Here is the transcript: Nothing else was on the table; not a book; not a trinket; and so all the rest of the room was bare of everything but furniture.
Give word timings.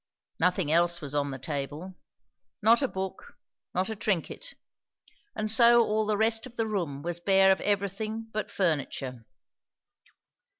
Nothing 0.39 0.71
else 0.71 0.99
was 0.99 1.13
on 1.13 1.29
the 1.29 1.37
table; 1.37 1.93
not 2.63 2.81
a 2.81 2.87
book; 2.87 3.37
not 3.75 3.87
a 3.87 3.95
trinket; 3.95 4.55
and 5.35 5.51
so 5.51 5.83
all 5.83 6.07
the 6.07 6.17
rest 6.17 6.47
of 6.47 6.55
the 6.55 6.65
room 6.65 7.03
was 7.03 7.19
bare 7.19 7.51
of 7.51 7.61
everything 7.61 8.27
but 8.33 8.49
furniture. 8.49 9.25